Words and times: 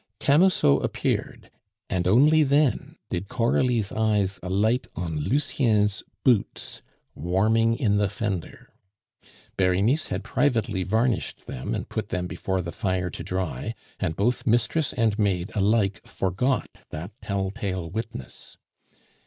Camusot 0.19 0.79
appeared, 0.83 1.51
and 1.87 2.07
only 2.07 2.41
then 2.41 2.95
did 3.11 3.27
Coralie's 3.27 3.91
eyes 3.91 4.39
alight 4.41 4.87
on 4.95 5.15
Lucien's 5.19 6.03
boots, 6.23 6.81
warming 7.13 7.77
in 7.77 7.97
the 7.97 8.09
fender. 8.09 8.73
Berenice 9.57 10.07
had 10.07 10.23
privately 10.23 10.81
varnished 10.81 11.45
them, 11.45 11.75
and 11.75 11.87
put 11.87 12.09
them 12.09 12.25
before 12.25 12.63
the 12.63 12.71
fire 12.71 13.11
to 13.11 13.23
dry; 13.23 13.75
and 13.99 14.15
both 14.15 14.47
mistress 14.47 14.91
and 14.91 15.19
maid 15.19 15.51
alike 15.55 16.01
forgot 16.07 16.79
that 16.89 17.11
tell 17.21 17.51
tale 17.51 17.87
witness. 17.87 18.57